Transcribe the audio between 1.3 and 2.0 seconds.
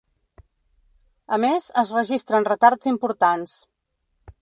A més, es